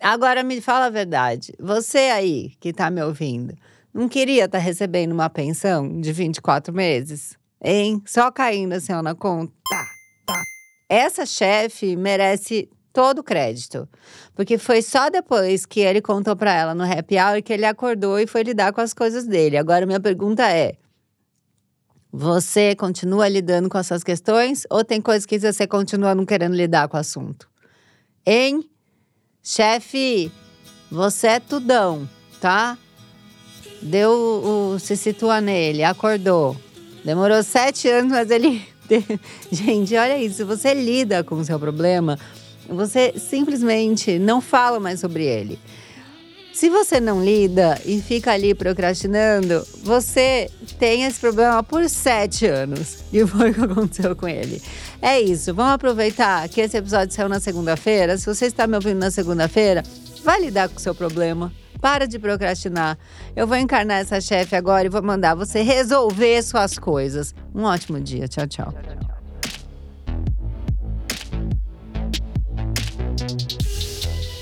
Agora 0.00 0.42
me 0.42 0.60
fala 0.60 0.86
a 0.86 0.90
verdade. 0.90 1.54
Você 1.60 1.98
aí 1.98 2.50
que 2.58 2.72
tá 2.72 2.90
me 2.90 3.00
ouvindo, 3.00 3.54
não 3.94 4.08
queria 4.08 4.46
estar 4.46 4.58
recebendo 4.58 5.12
uma 5.12 5.30
pensão 5.30 6.00
de 6.00 6.12
24 6.12 6.74
meses? 6.74 7.38
Hein? 7.62 8.02
Só 8.04 8.28
caindo 8.32 8.72
assim 8.72 8.92
ó, 8.92 9.00
na 9.00 9.14
conta. 9.14 9.52
Tá, 9.70 9.86
tá. 10.26 10.42
Essa 10.88 11.24
chefe 11.24 11.94
merece 11.94 12.68
todo 12.92 13.20
o 13.20 13.22
crédito. 13.22 13.88
Porque 14.34 14.58
foi 14.58 14.82
só 14.82 15.08
depois 15.08 15.64
que 15.64 15.78
ele 15.78 16.02
contou 16.02 16.34
pra 16.34 16.52
ela 16.52 16.74
no 16.74 16.82
happy 16.82 17.14
hour 17.20 17.40
que 17.40 17.52
ele 17.52 17.64
acordou 17.64 18.18
e 18.18 18.26
foi 18.26 18.42
lidar 18.42 18.72
com 18.72 18.80
as 18.80 18.92
coisas 18.92 19.28
dele. 19.28 19.56
Agora 19.56 19.86
minha 19.86 20.00
pergunta 20.00 20.42
é: 20.50 20.74
você 22.12 22.74
continua 22.74 23.28
lidando 23.28 23.68
com 23.68 23.78
essas 23.78 24.02
questões 24.02 24.66
ou 24.70 24.84
tem 24.84 25.00
coisas 25.00 25.26
que 25.26 25.38
você 25.38 25.66
continua 25.66 26.14
não 26.14 26.24
querendo 26.24 26.54
lidar 26.54 26.88
com 26.88 26.96
o 26.96 27.00
assunto? 27.00 27.48
Hein? 28.24 28.68
Chefe, 29.42 30.32
você 30.90 31.26
é 31.28 31.40
tudão, 31.40 32.08
tá? 32.40 32.76
Deu 33.80 34.10
o, 34.10 34.78
se 34.78 34.96
situa 34.96 35.40
nele, 35.40 35.84
acordou. 35.84 36.56
Demorou 37.04 37.42
sete 37.42 37.88
anos, 37.88 38.12
mas 38.12 38.30
ele. 38.30 38.62
Gente, 39.52 39.96
olha 39.96 40.18
isso. 40.18 40.44
Você 40.46 40.74
lida 40.74 41.22
com 41.22 41.36
o 41.36 41.44
seu 41.44 41.58
problema, 41.58 42.18
você 42.68 43.14
simplesmente 43.16 44.18
não 44.18 44.40
fala 44.40 44.80
mais 44.80 45.00
sobre 45.00 45.24
ele. 45.24 45.58
Se 46.58 46.68
você 46.68 46.98
não 46.98 47.24
lida 47.24 47.80
e 47.84 48.02
fica 48.02 48.32
ali 48.32 48.52
procrastinando, 48.52 49.64
você 49.84 50.50
tem 50.76 51.04
esse 51.04 51.20
problema 51.20 51.62
por 51.62 51.88
sete 51.88 52.46
anos. 52.46 52.98
E 53.14 53.24
foi 53.24 53.52
o 53.52 53.54
que 53.54 53.60
aconteceu 53.60 54.16
com 54.16 54.26
ele. 54.26 54.60
É 55.00 55.20
isso. 55.20 55.54
Vamos 55.54 55.74
aproveitar 55.74 56.48
que 56.48 56.60
esse 56.60 56.76
episódio 56.76 57.14
saiu 57.14 57.28
na 57.28 57.38
segunda-feira. 57.38 58.18
Se 58.18 58.26
você 58.26 58.46
está 58.46 58.66
me 58.66 58.74
ouvindo 58.74 58.98
na 58.98 59.10
segunda-feira, 59.12 59.84
vai 60.24 60.40
lidar 60.40 60.68
com 60.68 60.78
o 60.78 60.80
seu 60.80 60.96
problema. 60.96 61.52
Para 61.80 62.08
de 62.08 62.18
procrastinar. 62.18 62.98
Eu 63.36 63.46
vou 63.46 63.56
encarnar 63.56 63.98
essa 63.98 64.20
chefe 64.20 64.56
agora 64.56 64.84
e 64.84 64.90
vou 64.90 65.00
mandar 65.00 65.36
você 65.36 65.62
resolver 65.62 66.42
suas 66.42 66.76
coisas. 66.76 67.32
Um 67.54 67.62
ótimo 67.62 68.00
dia. 68.00 68.26
Tchau, 68.26 68.48
tchau. 68.48 68.74